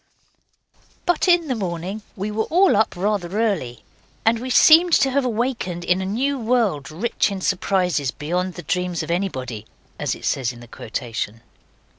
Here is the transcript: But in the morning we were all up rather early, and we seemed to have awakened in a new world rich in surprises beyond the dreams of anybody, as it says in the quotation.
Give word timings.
But 1.05 1.27
in 1.27 1.47
the 1.47 1.53
morning 1.53 2.01
we 2.15 2.31
were 2.31 2.45
all 2.45 2.75
up 2.75 2.95
rather 2.95 3.39
early, 3.39 3.83
and 4.25 4.39
we 4.39 4.49
seemed 4.49 4.93
to 4.93 5.11
have 5.11 5.23
awakened 5.23 5.83
in 5.83 6.01
a 6.01 6.07
new 6.07 6.39
world 6.39 6.89
rich 6.89 7.29
in 7.29 7.39
surprises 7.39 8.09
beyond 8.09 8.55
the 8.55 8.63
dreams 8.63 9.03
of 9.03 9.11
anybody, 9.11 9.67
as 9.99 10.15
it 10.15 10.25
says 10.25 10.51
in 10.51 10.59
the 10.59 10.67
quotation. 10.67 11.41